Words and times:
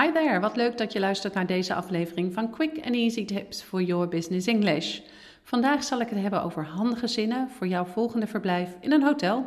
Hi 0.00 0.12
there, 0.12 0.40
wat 0.40 0.56
leuk 0.56 0.78
dat 0.78 0.92
je 0.92 1.00
luistert 1.00 1.34
naar 1.34 1.46
deze 1.46 1.74
aflevering 1.74 2.32
van 2.34 2.50
Quick 2.50 2.76
and 2.84 2.94
Easy 2.94 3.24
Tips 3.24 3.62
for 3.62 3.82
Your 3.82 4.08
Business 4.08 4.46
English. 4.46 5.00
Vandaag 5.42 5.84
zal 5.84 6.00
ik 6.00 6.08
het 6.08 6.18
hebben 6.18 6.42
over 6.42 6.66
handige 6.66 7.06
zinnen 7.06 7.48
voor 7.50 7.66
jouw 7.66 7.84
volgende 7.84 8.26
verblijf 8.26 8.76
in 8.80 8.92
een 8.92 9.02
hotel. 9.02 9.46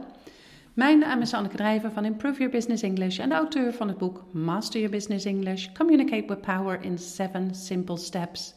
Mijn 0.73 0.99
naam 0.99 1.21
is 1.21 1.33
Anneke 1.33 1.55
Drijven 1.55 1.91
van 1.91 2.05
Improve 2.05 2.37
Your 2.37 2.51
Business 2.51 2.83
English 2.83 3.19
en 3.19 3.29
de 3.29 3.35
auteur 3.35 3.73
van 3.73 3.87
het 3.87 3.97
boek 3.97 4.23
Master 4.31 4.79
Your 4.79 4.95
Business 4.95 5.25
English: 5.25 5.67
Communicate 5.71 6.27
with 6.27 6.41
Power 6.41 6.81
in 6.81 6.97
7 6.97 7.55
Simple 7.55 7.97
Steps. 7.97 8.53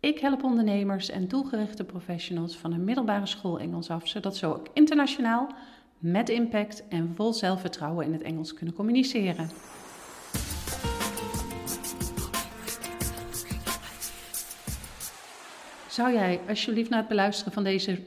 Ik 0.00 0.18
help 0.18 0.42
ondernemers 0.42 1.10
en 1.10 1.28
doelgerichte 1.28 1.84
professionals 1.84 2.56
van 2.56 2.72
een 2.72 2.84
middelbare 2.84 3.26
school 3.26 3.58
Engels 3.58 3.90
af, 3.90 4.08
zodat 4.08 4.36
ze 4.36 4.46
ook 4.46 4.66
internationaal, 4.72 5.54
met 5.98 6.28
impact 6.28 6.88
en 6.88 7.12
vol 7.14 7.32
zelfvertrouwen 7.32 8.06
in 8.06 8.12
het 8.12 8.22
Engels 8.22 8.54
kunnen 8.54 8.74
communiceren. 8.74 9.48
Zou 15.94 16.12
jij 16.12 16.40
alsjeblieft 16.48 16.90
na 16.90 16.96
het 16.96 17.08
beluisteren 17.08 17.52
van 17.52 17.64
deze 17.64 17.98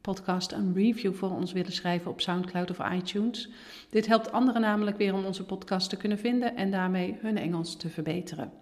podcast 0.00 0.52
een 0.52 0.74
review 0.74 1.14
voor 1.14 1.30
ons 1.30 1.52
willen 1.52 1.72
schrijven 1.72 2.10
op 2.10 2.20
SoundCloud 2.20 2.70
of 2.70 2.92
iTunes? 2.92 3.48
Dit 3.90 4.06
helpt 4.06 4.32
anderen 4.32 4.60
namelijk 4.60 4.96
weer 4.96 5.14
om 5.14 5.24
onze 5.24 5.44
podcast 5.44 5.90
te 5.90 5.96
kunnen 5.96 6.18
vinden 6.18 6.56
en 6.56 6.70
daarmee 6.70 7.18
hun 7.20 7.36
Engels 7.36 7.76
te 7.76 7.88
verbeteren. 7.88 8.52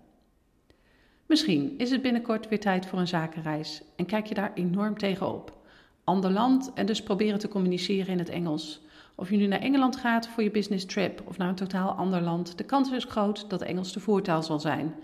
Misschien 1.27 1.79
is 1.79 1.91
het 1.91 2.03
binnenkort 2.03 2.49
weer 2.49 2.61
tijd 2.61 2.87
voor 2.87 2.99
een 2.99 3.09
zakenreis 3.09 3.83
en 3.97 4.07
kijk 4.07 4.27
je 4.27 4.35
daar 4.35 4.53
enorm 4.55 4.99
tegenop. 4.99 5.57
Ander 6.05 6.31
land 6.31 6.73
en 6.75 6.87
dus 6.87 7.03
proberen 7.03 7.39
te 7.39 7.49
communiceren 7.49 8.13
in 8.13 8.19
het 8.19 8.29
Engels. 8.29 8.81
Of 9.15 9.31
je 9.31 9.37
nu 9.37 9.47
naar 9.47 9.61
Engeland 9.61 9.97
gaat 9.97 10.29
voor 10.29 10.43
je 10.43 10.51
business 10.51 10.85
trip 10.85 11.23
of 11.25 11.39
naar 11.39 11.49
een 11.49 11.55
totaal 11.55 11.91
ander 11.91 12.21
land, 12.21 12.59
de 12.59 12.65
kans 12.65 12.91
is 12.91 13.05
groot 13.05 13.51
dat 13.51 13.63
Engels 13.63 13.93
de 13.93 14.01
voertaal 14.01 14.43
zal 14.43 14.61
zijn. 14.61 14.95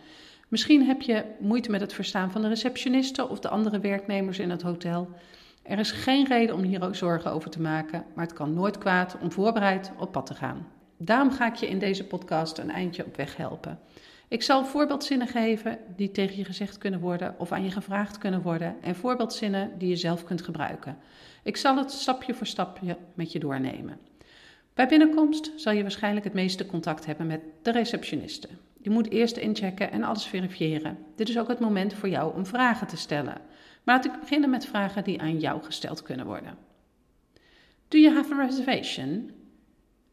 Misschien 0.52 0.86
heb 0.86 1.02
je 1.02 1.24
moeite 1.38 1.70
met 1.70 1.80
het 1.80 1.92
verstaan 1.92 2.30
van 2.30 2.42
de 2.42 2.48
receptionisten 2.48 3.30
of 3.30 3.40
de 3.40 3.48
andere 3.48 3.80
werknemers 3.80 4.38
in 4.38 4.50
het 4.50 4.62
hotel. 4.62 5.08
Er 5.62 5.78
is 5.78 5.90
geen 5.90 6.26
reden 6.26 6.54
om 6.54 6.62
hier 6.62 6.84
ook 6.84 6.94
zorgen 6.94 7.32
over 7.32 7.50
te 7.50 7.60
maken, 7.60 8.04
maar 8.14 8.24
het 8.24 8.34
kan 8.34 8.54
nooit 8.54 8.78
kwaad 8.78 9.16
om 9.20 9.32
voorbereid 9.32 9.92
op 9.98 10.12
pad 10.12 10.26
te 10.26 10.34
gaan. 10.34 10.66
Daarom 10.96 11.30
ga 11.30 11.46
ik 11.46 11.54
je 11.54 11.68
in 11.68 11.78
deze 11.78 12.06
podcast 12.06 12.58
een 12.58 12.70
eindje 12.70 13.04
op 13.06 13.16
weg 13.16 13.36
helpen. 13.36 13.78
Ik 14.28 14.42
zal 14.42 14.64
voorbeeldzinnen 14.64 15.26
geven 15.26 15.78
die 15.96 16.10
tegen 16.10 16.36
je 16.36 16.44
gezegd 16.44 16.78
kunnen 16.78 17.00
worden 17.00 17.34
of 17.38 17.52
aan 17.52 17.64
je 17.64 17.70
gevraagd 17.70 18.18
kunnen 18.18 18.42
worden 18.42 18.76
en 18.80 18.94
voorbeeldzinnen 18.94 19.70
die 19.78 19.88
je 19.88 19.96
zelf 19.96 20.24
kunt 20.24 20.42
gebruiken. 20.42 20.96
Ik 21.42 21.56
zal 21.56 21.76
het 21.76 21.90
stapje 21.90 22.34
voor 22.34 22.46
stapje 22.46 22.96
met 23.14 23.32
je 23.32 23.38
doornemen. 23.38 23.98
Bij 24.74 24.88
binnenkomst 24.88 25.52
zal 25.56 25.72
je 25.72 25.82
waarschijnlijk 25.82 26.24
het 26.24 26.34
meeste 26.34 26.66
contact 26.66 27.06
hebben 27.06 27.26
met 27.26 27.40
de 27.62 27.72
receptioniste. 27.72 28.48
Je 28.82 28.90
moet 28.90 29.10
eerst 29.10 29.36
inchecken 29.36 29.90
en 29.90 30.02
alles 30.02 30.26
verifiëren. 30.26 30.98
Dit 31.16 31.28
is 31.28 31.38
ook 31.38 31.48
het 31.48 31.60
moment 31.60 31.94
voor 31.94 32.08
jou 32.08 32.34
om 32.34 32.46
vragen 32.46 32.86
te 32.86 32.96
stellen. 32.96 33.40
Maar 33.82 33.94
laat 33.94 34.04
ik 34.04 34.20
beginnen 34.20 34.50
met 34.50 34.66
vragen 34.66 35.04
die 35.04 35.20
aan 35.20 35.38
jou 35.38 35.62
gesteld 35.62 36.02
kunnen 36.02 36.26
worden. 36.26 36.58
Do 37.88 37.98
you 37.98 38.14
have 38.14 38.34
a 38.34 38.46
reservation? 38.46 39.30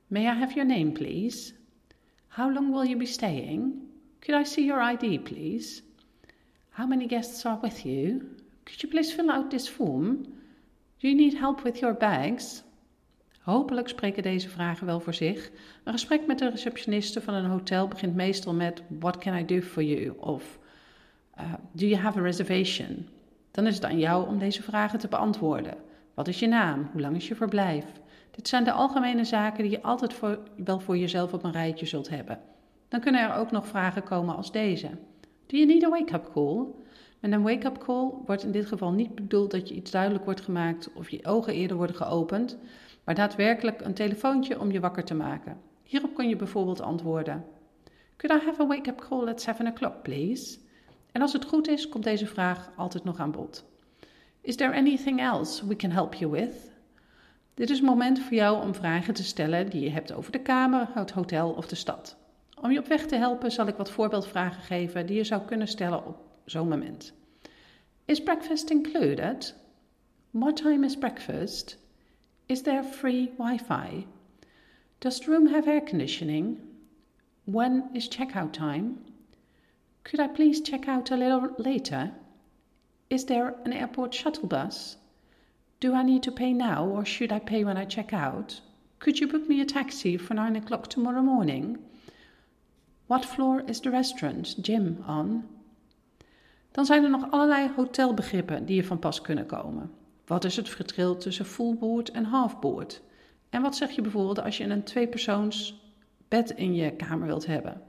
May 0.07 0.23
I 0.23 0.37
have 0.37 0.53
your 0.53 0.65
name, 0.65 0.91
please? 0.91 1.53
How 2.27 2.53
long 2.53 2.71
will 2.71 2.85
you 2.85 2.97
be 2.97 3.05
staying? 3.05 3.73
Could 4.19 4.41
I 4.41 4.49
see 4.49 4.65
your 4.65 4.91
ID, 4.91 5.23
please? 5.23 5.81
How 6.69 6.87
many 6.87 7.07
guests 7.07 7.45
are 7.45 7.59
with 7.61 7.83
you? 7.83 8.19
Could 8.63 8.81
you 8.81 8.89
please 8.89 9.11
fill 9.11 9.31
out 9.31 9.49
this 9.49 9.67
form? 9.67 10.23
Do 10.99 11.07
you 11.07 11.15
need 11.15 11.33
help 11.33 11.63
with 11.63 11.81
your 11.81 11.93
bags? 11.93 12.63
Hopelijk 13.49 13.87
spreken 13.87 14.23
deze 14.23 14.49
vragen 14.49 14.85
wel 14.85 14.99
voor 14.99 15.13
zich. 15.13 15.51
Een 15.83 15.91
gesprek 15.91 16.25
met 16.27 16.39
de 16.39 16.49
receptioniste 16.49 17.21
van 17.21 17.33
een 17.33 17.45
hotel 17.45 17.87
begint 17.87 18.15
meestal 18.15 18.53
met 18.53 18.83
What 18.99 19.17
can 19.17 19.37
I 19.37 19.45
do 19.45 19.61
for 19.61 19.83
you? 19.83 20.13
Of 20.19 20.59
uh, 21.39 21.53
Do 21.71 21.85
you 21.85 22.01
have 22.01 22.19
a 22.19 22.21
reservation? 22.21 23.07
Dan 23.51 23.67
is 23.67 23.75
het 23.75 23.85
aan 23.85 23.99
jou 23.99 24.27
om 24.27 24.39
deze 24.39 24.63
vragen 24.63 24.99
te 24.99 25.07
beantwoorden. 25.07 25.73
Wat 26.13 26.27
is 26.27 26.39
je 26.39 26.47
naam? 26.47 26.89
Hoe 26.91 27.01
lang 27.01 27.15
is 27.15 27.27
je 27.27 27.35
verblijf? 27.35 27.85
Dit 28.31 28.47
zijn 28.47 28.63
de 28.63 28.71
algemene 28.71 29.23
zaken 29.23 29.63
die 29.63 29.71
je 29.71 29.81
altijd 29.81 30.13
voor, 30.13 30.39
wel 30.55 30.79
voor 30.79 30.97
jezelf 30.97 31.33
op 31.33 31.43
een 31.43 31.51
rijtje 31.51 31.85
zult 31.85 32.09
hebben. 32.09 32.39
Dan 32.87 32.99
kunnen 32.99 33.21
er 33.21 33.35
ook 33.35 33.51
nog 33.51 33.67
vragen 33.67 34.03
komen 34.03 34.35
als 34.35 34.51
deze. 34.51 34.89
Do 35.45 35.57
you 35.57 35.65
need 35.65 35.83
a 35.83 35.89
wake-up 35.89 36.29
call? 36.33 36.65
Met 37.19 37.31
een 37.31 37.41
wake-up 37.41 37.77
call 37.77 38.11
wordt 38.25 38.43
in 38.43 38.51
dit 38.51 38.65
geval 38.65 38.91
niet 38.91 39.15
bedoeld 39.15 39.51
dat 39.51 39.69
je 39.69 39.75
iets 39.75 39.91
duidelijk 39.91 40.25
wordt 40.25 40.41
gemaakt 40.41 40.89
of 40.93 41.09
je 41.09 41.25
ogen 41.25 41.53
eerder 41.53 41.77
worden 41.77 41.95
geopend, 41.95 42.57
maar 43.09 43.17
daadwerkelijk 43.17 43.81
een 43.81 43.93
telefoontje 43.93 44.59
om 44.59 44.71
je 44.71 44.79
wakker 44.79 45.03
te 45.03 45.13
maken. 45.13 45.57
Hierop 45.83 46.15
kun 46.15 46.29
je 46.29 46.35
bijvoorbeeld 46.35 46.81
antwoorden: 46.81 47.45
Could 48.15 48.41
I 48.41 48.45
have 48.45 48.61
a 48.61 48.67
wake-up 48.67 49.05
call 49.09 49.27
at 49.27 49.41
7 49.41 49.67
o'clock, 49.67 50.01
please? 50.01 50.57
En 51.11 51.21
als 51.21 51.33
het 51.33 51.45
goed 51.45 51.67
is, 51.67 51.89
komt 51.89 52.03
deze 52.03 52.25
vraag 52.25 52.71
altijd 52.75 53.03
nog 53.03 53.19
aan 53.19 53.31
bod. 53.31 53.65
Is 54.41 54.55
there 54.55 54.75
anything 54.75 55.19
else 55.19 55.67
we 55.67 55.75
can 55.75 55.91
help 55.91 56.13
you 56.13 56.31
with? 56.31 56.71
Dit 57.53 57.69
is 57.69 57.77
het 57.77 57.85
moment 57.85 58.19
voor 58.19 58.33
jou 58.33 58.63
om 58.63 58.75
vragen 58.75 59.13
te 59.13 59.23
stellen 59.23 59.69
die 59.69 59.81
je 59.81 59.89
hebt 59.89 60.13
over 60.13 60.31
de 60.31 60.41
kamer, 60.41 60.87
het 60.93 61.11
hotel 61.11 61.49
of 61.49 61.67
de 61.67 61.75
stad. 61.75 62.17
Om 62.61 62.71
je 62.71 62.79
op 62.79 62.87
weg 62.87 63.05
te 63.05 63.15
helpen 63.15 63.51
zal 63.51 63.67
ik 63.67 63.75
wat 63.75 63.91
voorbeeldvragen 63.91 64.63
geven 64.63 65.05
die 65.05 65.15
je 65.15 65.23
zou 65.23 65.41
kunnen 65.41 65.67
stellen 65.67 66.05
op 66.05 66.17
zo'n 66.45 66.67
moment. 66.67 67.13
Is 68.05 68.23
breakfast 68.23 68.69
included? 68.69 69.55
What 70.31 70.55
time 70.55 70.85
is 70.85 70.97
breakfast? 70.97 71.88
Is 72.49 72.63
there 72.63 72.81
free 72.81 73.27
Wi 73.37 73.59
Fi? 73.59 74.07
Does 75.01 75.19
the 75.19 75.29
room 75.29 75.49
have 75.49 75.67
air 75.67 75.81
conditioning? 75.81 76.57
When 77.45 77.91
is 77.93 78.09
checkout 78.09 78.53
time? 78.53 79.05
Could 80.03 80.19
I 80.19 80.29
please 80.29 80.59
check 80.59 80.87
out 80.87 81.11
a 81.11 81.15
little 81.15 81.51
later? 81.59 82.11
Is 83.11 83.25
there 83.25 83.53
an 83.65 83.73
airport 83.73 84.15
shuttle 84.15 84.47
bus? 84.47 84.97
Do 85.79 85.93
I 85.93 86.01
need 86.01 86.23
to 86.23 86.31
pay 86.31 86.51
now 86.51 86.87
or 86.87 87.05
should 87.05 87.31
I 87.31 87.37
pay 87.37 87.63
when 87.63 87.77
I 87.77 87.85
check 87.85 88.13
out? 88.13 88.61
Could 88.97 89.19
you 89.19 89.27
book 89.27 89.47
me 89.47 89.61
a 89.61 89.65
taxi 89.65 90.17
for 90.17 90.33
nine 90.33 90.55
o'clock 90.55 90.87
tomorrow 90.87 91.21
morning? 91.21 91.77
What 93.05 93.25
floor 93.25 93.61
is 93.67 93.79
the 93.79 93.91
restaurant, 93.91 94.55
gym, 94.59 95.03
on? 95.07 95.43
Dan 96.71 96.85
zijn 96.85 97.03
er 97.03 97.09
nog 97.09 97.31
allerlei 97.31 97.69
hotelbegrippen 97.75 98.65
die 98.65 98.75
je 98.75 98.83
van 98.83 98.99
pas 98.99 99.21
kunnen 99.21 99.45
komen. 99.45 99.91
Wat 100.29 100.43
is 100.43 100.55
het 100.55 100.69
verschil 100.69 101.17
tussen 101.17 101.45
fullboard 101.45 102.11
en 102.11 102.23
halfboard? 102.23 103.01
En 103.49 103.61
wat 103.61 103.75
zeg 103.75 103.91
je 103.91 104.01
bijvoorbeeld 104.01 104.41
als 104.41 104.57
je 104.57 104.63
een 104.63 104.83
tweepersoons 104.83 105.81
bed 106.27 106.49
in 106.49 106.75
je 106.75 106.91
kamer 106.91 107.27
wilt 107.27 107.45
hebben? 107.45 107.81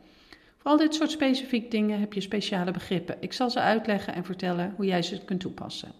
Voor 0.57 0.71
al 0.71 0.77
dit 0.77 0.95
soort 0.95 1.11
specifieke 1.11 1.69
dingen 1.69 2.01
heb 2.01 2.13
je 2.13 2.21
speciale 2.21 2.71
begrippen. 2.71 3.17
Ik 3.21 3.33
zal 3.33 3.51
ze 3.51 3.61
uitleggen 3.61 4.15
en 4.15 4.25
vertellen 4.25 4.73
hoe 4.77 4.85
jij 4.85 5.03
ze 5.03 5.25
kunt 5.25 5.41
toepassen. 5.41 5.93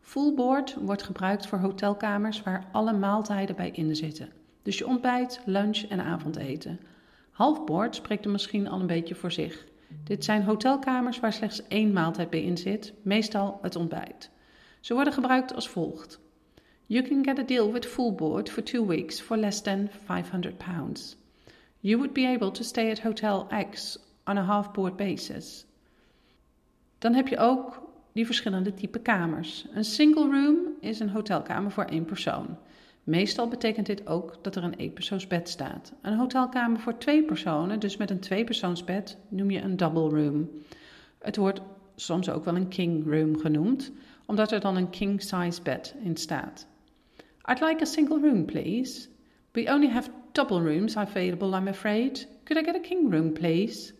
Fullboard 0.00 0.74
wordt 0.74 1.02
gebruikt 1.02 1.46
voor 1.46 1.58
hotelkamers 1.58 2.42
waar 2.42 2.68
alle 2.72 2.92
maaltijden 2.92 3.56
bij 3.56 3.70
in 3.70 3.96
zitten. 3.96 4.28
Dus 4.62 4.78
je 4.78 4.86
ontbijt, 4.86 5.40
lunch 5.44 5.82
en 5.82 6.00
avondeten. 6.00 6.80
Halfboard 7.30 7.94
spreekt 7.94 8.24
er 8.24 8.30
misschien 8.30 8.68
al 8.68 8.80
een 8.80 8.86
beetje 8.86 9.14
voor 9.14 9.32
zich. 9.32 9.66
Dit 10.04 10.24
zijn 10.24 10.42
hotelkamers 10.42 11.20
waar 11.20 11.32
slechts 11.32 11.66
één 11.68 11.92
maaltijd 11.92 12.30
bij 12.30 12.42
in 12.42 12.58
zit, 12.58 12.92
meestal 13.02 13.58
het 13.62 13.76
ontbijt. 13.76 14.30
Ze 14.80 14.94
worden 14.94 15.12
gebruikt 15.12 15.54
als 15.54 15.68
volgt. 15.68 16.20
You 16.86 17.08
can 17.08 17.24
get 17.24 17.38
a 17.38 17.42
deal 17.42 17.72
with 17.72 17.86
full 17.86 18.14
board 18.14 18.50
for 18.50 18.62
two 18.62 18.86
weeks 18.86 19.20
for 19.20 19.36
less 19.36 19.60
than 19.60 19.88
500 20.04 20.56
pounds. 20.56 21.16
You 21.78 21.96
would 21.96 22.12
be 22.12 22.26
able 22.26 22.50
to 22.50 22.62
stay 22.62 22.90
at 22.90 23.00
Hotel 23.00 23.46
X 23.70 23.98
on 24.24 24.36
a 24.38 24.42
half-board 24.42 24.96
basis. 24.96 25.66
Dan 26.98 27.14
heb 27.14 27.28
je 27.28 27.38
ook 27.38 27.82
die 28.12 28.26
verschillende 28.26 28.74
type 28.74 28.98
kamers. 28.98 29.66
Een 29.74 29.84
single 29.84 30.30
room 30.30 30.56
is 30.80 31.00
een 31.00 31.10
hotelkamer 31.10 31.70
voor 31.70 31.84
één 31.84 32.04
persoon. 32.04 32.56
Meestal 33.04 33.48
betekent 33.48 33.86
dit 33.86 34.06
ook 34.06 34.38
dat 34.42 34.56
er 34.56 34.64
een 34.64 34.74
eenpersoonsbed 34.74 35.48
staat. 35.48 35.92
Een 36.02 36.16
hotelkamer 36.16 36.80
voor 36.80 36.98
twee 36.98 37.22
personen, 37.22 37.80
dus 37.80 37.96
met 37.96 38.10
een 38.10 38.20
tweepersoonsbed, 38.20 39.16
noem 39.28 39.50
je 39.50 39.60
een 39.60 39.76
double 39.76 40.22
room. 40.22 40.50
Het 41.18 41.36
wordt 41.36 41.60
soms 41.94 42.30
ook 42.30 42.44
wel 42.44 42.56
een 42.56 42.68
king 42.68 43.06
room 43.06 43.38
genoemd, 43.38 43.92
omdat 44.30 44.52
er 44.52 44.60
dan 44.60 44.76
een 44.76 44.90
king 44.90 45.22
size 45.22 45.62
bed 45.62 45.94
in 46.04 46.16
staat. 46.16 46.66
I'd 47.44 47.60
like 47.60 47.82
a 47.82 47.84
single 47.84 48.20
room, 48.20 48.44
please. 48.44 49.08
We 49.52 49.72
only 49.72 49.88
have 49.88 50.10
double 50.32 50.60
rooms 50.60 50.96
available, 50.96 51.58
I'm 51.58 51.68
afraid. 51.68 52.28
Could 52.44 52.62
I 52.62 52.72
get 52.72 52.76
a 52.76 52.88
king 52.88 53.12
room, 53.12 53.32
please? 53.32 53.92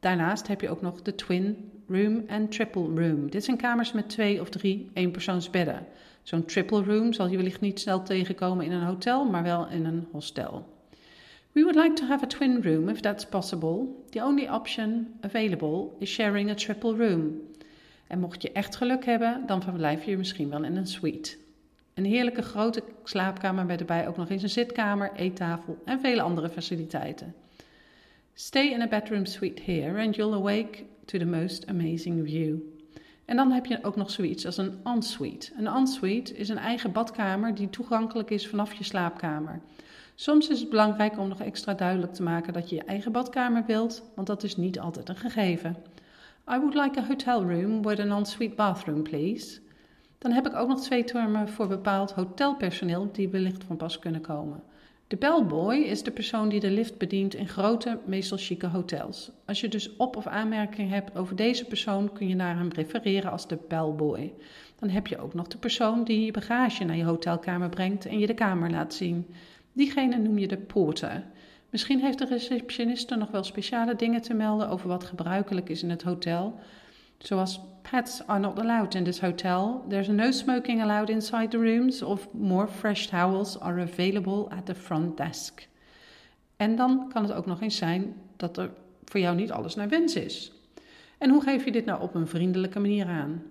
Daarnaast 0.00 0.46
heb 0.46 0.60
je 0.60 0.68
ook 0.68 0.80
nog 0.80 1.02
de 1.02 1.14
twin 1.14 1.70
room 1.88 2.24
en 2.26 2.48
triple 2.48 2.82
room. 2.82 3.30
Dit 3.30 3.44
zijn 3.44 3.56
kamers 3.56 3.92
met 3.92 4.08
twee 4.08 4.40
of 4.40 4.48
drie 4.48 4.90
eenpersoonsbedden. 4.94 5.86
Zo'n 6.22 6.44
triple 6.44 6.82
room 6.82 7.12
zal 7.12 7.28
je 7.28 7.36
wellicht 7.36 7.60
niet 7.60 7.80
snel 7.80 8.02
tegenkomen 8.02 8.64
in 8.64 8.72
een 8.72 8.86
hotel, 8.86 9.24
maar 9.24 9.42
wel 9.42 9.68
in 9.68 9.84
een 9.84 10.08
hostel. 10.12 10.74
We 11.52 11.62
would 11.62 11.76
like 11.76 11.94
to 11.94 12.04
have 12.04 12.24
a 12.24 12.28
twin 12.28 12.62
room 12.62 12.88
if 12.88 13.00
that's 13.00 13.26
possible. 13.26 13.86
The 14.10 14.22
only 14.22 14.48
option 14.48 15.08
available 15.20 15.88
is 15.98 16.10
sharing 16.10 16.50
a 16.50 16.54
triple 16.54 16.96
room. 16.96 17.40
En 18.06 18.20
mocht 18.20 18.42
je 18.42 18.52
echt 18.52 18.76
geluk 18.76 19.04
hebben, 19.04 19.42
dan 19.46 19.62
verblijf 19.62 20.04
je 20.04 20.16
misschien 20.16 20.50
wel 20.50 20.64
in 20.64 20.76
een 20.76 20.86
suite. 20.86 21.36
Een 21.94 22.04
heerlijke 22.04 22.42
grote 22.42 22.82
slaapkamer 23.04 23.66
met 23.66 23.80
erbij 23.80 24.08
ook 24.08 24.16
nog 24.16 24.28
eens 24.28 24.42
een 24.42 24.48
zitkamer, 24.48 25.12
eettafel 25.14 25.78
en 25.84 26.00
vele 26.00 26.22
andere 26.22 26.48
faciliteiten. 26.48 27.34
Stay 28.34 28.70
in 28.70 28.82
a 28.82 28.88
bedroom 28.88 29.24
suite 29.24 29.62
here 29.62 30.02
and 30.04 30.14
you'll 30.16 30.34
awake 30.34 30.84
to 31.04 31.18
the 31.18 31.24
most 31.24 31.66
amazing 31.66 32.28
view. 32.28 32.56
En 33.24 33.36
dan 33.36 33.50
heb 33.50 33.66
je 33.66 33.78
ook 33.82 33.96
nog 33.96 34.10
zoiets 34.10 34.46
als 34.46 34.56
een 34.56 34.78
ensuite. 34.84 35.52
Een 35.58 35.66
ensuite 35.66 36.36
is 36.36 36.48
een 36.48 36.58
eigen 36.58 36.92
badkamer 36.92 37.54
die 37.54 37.70
toegankelijk 37.70 38.30
is 38.30 38.48
vanaf 38.48 38.72
je 38.72 38.84
slaapkamer. 38.84 39.60
Soms 40.14 40.48
is 40.48 40.60
het 40.60 40.70
belangrijk 40.70 41.18
om 41.18 41.28
nog 41.28 41.40
extra 41.40 41.74
duidelijk 41.74 42.12
te 42.12 42.22
maken 42.22 42.52
dat 42.52 42.68
je 42.68 42.76
je 42.76 42.84
eigen 42.84 43.12
badkamer 43.12 43.64
wilt, 43.66 44.02
want 44.14 44.26
dat 44.26 44.42
is 44.42 44.56
niet 44.56 44.80
altijd 44.80 45.08
een 45.08 45.16
gegeven. 45.16 45.76
I 46.48 46.58
would 46.58 46.74
like 46.74 47.00
a 47.00 47.04
hotel 47.04 47.44
room 47.44 47.82
with 47.82 48.00
an 48.00 48.12
ensuite 48.12 48.54
bathroom, 48.54 49.02
please. 49.02 49.60
Dan 50.18 50.30
heb 50.30 50.46
ik 50.46 50.54
ook 50.54 50.68
nog 50.68 50.80
twee 50.80 51.04
termen 51.04 51.48
voor 51.48 51.66
bepaald 51.66 52.12
hotelpersoneel 52.12 53.08
die 53.12 53.28
wellicht 53.28 53.64
van 53.64 53.76
pas 53.76 53.98
kunnen 53.98 54.20
komen. 54.20 54.62
De 55.06 55.16
bellboy 55.16 55.74
is 55.76 56.02
de 56.02 56.10
persoon 56.10 56.48
die 56.48 56.60
de 56.60 56.70
lift 56.70 56.98
bedient 56.98 57.34
in 57.34 57.48
grote, 57.48 57.98
meestal 58.04 58.38
chique 58.38 58.66
hotels. 58.66 59.30
Als 59.46 59.60
je 59.60 59.68
dus 59.68 59.96
op- 59.96 60.16
of 60.16 60.26
aanmerking 60.26 60.90
hebt 60.90 61.16
over 61.16 61.36
deze 61.36 61.64
persoon, 61.64 62.12
kun 62.12 62.28
je 62.28 62.34
naar 62.34 62.56
hem 62.56 62.68
refereren 62.68 63.30
als 63.30 63.48
de 63.48 63.58
bellboy. 63.68 64.32
Dan 64.78 64.88
heb 64.88 65.06
je 65.06 65.18
ook 65.18 65.34
nog 65.34 65.46
de 65.46 65.58
persoon 65.58 66.04
die 66.04 66.24
je 66.24 66.32
bagage 66.32 66.84
naar 66.84 66.96
je 66.96 67.04
hotelkamer 67.04 67.68
brengt 67.68 68.06
en 68.06 68.18
je 68.18 68.26
de 68.26 68.34
kamer 68.34 68.70
laat 68.70 68.94
zien. 68.94 69.26
Diegene 69.72 70.16
noem 70.16 70.38
je 70.38 70.48
de 70.48 70.58
porter. 70.58 71.24
Misschien 71.76 72.00
heeft 72.00 72.18
de 72.18 72.24
receptioniste 72.24 73.14
nog 73.16 73.30
wel 73.30 73.44
speciale 73.44 73.96
dingen 73.96 74.22
te 74.22 74.34
melden 74.34 74.68
over 74.68 74.88
wat 74.88 75.04
gebruikelijk 75.04 75.68
is 75.68 75.82
in 75.82 75.90
het 75.90 76.02
hotel. 76.02 76.58
Zoals 77.18 77.60
pets 77.90 78.26
are 78.26 78.40
not 78.40 78.58
allowed 78.58 78.94
in 78.94 79.04
this 79.04 79.20
hotel. 79.20 79.84
There's 79.88 80.08
no 80.08 80.30
smoking 80.30 80.82
allowed 80.82 81.08
inside 81.08 81.48
the 81.48 81.56
rooms. 81.56 82.02
Of 82.02 82.28
more 82.32 82.68
fresh 82.68 83.06
towels 83.06 83.60
are 83.60 83.82
available 83.82 84.48
at 84.48 84.66
the 84.66 84.74
front 84.74 85.16
desk. 85.16 85.68
En 86.56 86.76
dan 86.76 87.10
kan 87.12 87.22
het 87.22 87.32
ook 87.32 87.46
nog 87.46 87.60
eens 87.60 87.76
zijn 87.76 88.14
dat 88.36 88.56
er 88.56 88.70
voor 89.04 89.20
jou 89.20 89.36
niet 89.36 89.52
alles 89.52 89.74
naar 89.74 89.88
wens 89.88 90.14
is. 90.14 90.52
En 91.18 91.30
hoe 91.30 91.42
geef 91.42 91.64
je 91.64 91.72
dit 91.72 91.84
nou 91.84 92.02
op 92.02 92.14
een 92.14 92.28
vriendelijke 92.28 92.80
manier 92.80 93.06
aan? 93.06 93.42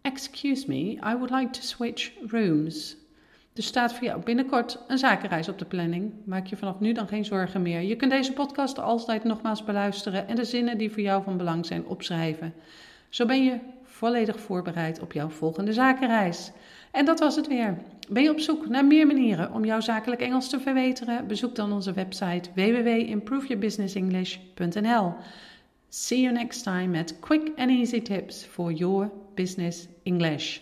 Excuse 0.00 0.64
me, 0.68 0.76
I 0.90 1.16
would 1.16 1.30
like 1.30 1.50
to 1.50 1.60
switch 1.60 2.12
rooms. 2.26 2.96
Er 3.54 3.62
staat 3.62 3.94
voor 3.94 4.06
jou 4.06 4.22
binnenkort 4.22 4.78
een 4.88 4.98
zakenreis 4.98 5.48
op 5.48 5.58
de 5.58 5.64
planning. 5.64 6.12
Maak 6.24 6.46
je 6.46 6.56
vanaf 6.56 6.80
nu 6.80 6.92
dan 6.92 7.08
geen 7.08 7.24
zorgen 7.24 7.62
meer. 7.62 7.80
Je 7.80 7.96
kunt 7.96 8.10
deze 8.10 8.32
podcast 8.32 8.78
altijd 8.78 9.24
nogmaals 9.24 9.64
beluisteren 9.64 10.28
en 10.28 10.36
de 10.36 10.44
zinnen 10.44 10.78
die 10.78 10.90
voor 10.90 11.02
jou 11.02 11.22
van 11.22 11.36
belang 11.36 11.66
zijn 11.66 11.86
opschrijven. 11.86 12.54
Zo 13.08 13.26
ben 13.26 13.44
je 13.44 13.58
volledig 13.82 14.40
voorbereid 14.40 15.00
op 15.00 15.12
jouw 15.12 15.28
volgende 15.28 15.72
zakenreis. 15.72 16.52
En 16.90 17.04
dat 17.04 17.20
was 17.20 17.36
het 17.36 17.46
weer. 17.46 17.78
Ben 18.08 18.22
je 18.22 18.30
op 18.30 18.40
zoek 18.40 18.68
naar 18.68 18.84
meer 18.84 19.06
manieren 19.06 19.52
om 19.52 19.64
jouw 19.64 19.80
zakelijk 19.80 20.20
Engels 20.20 20.48
te 20.48 20.60
verbeteren? 20.60 21.26
Bezoek 21.26 21.54
dan 21.54 21.72
onze 21.72 21.92
website 21.92 22.50
www.improveyourbusinessenglish.nl. 22.54 25.14
See 25.88 26.20
you 26.20 26.32
next 26.32 26.62
time 26.62 26.98
at 26.98 27.18
quick 27.20 27.50
and 27.56 27.70
easy 27.70 28.02
tips 28.02 28.44
for 28.44 28.72
your 28.72 29.10
business 29.34 29.86
English. 30.02 30.60